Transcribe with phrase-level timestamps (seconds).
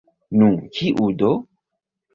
[0.39, 0.47] Nu,
[0.79, 1.31] kiu do?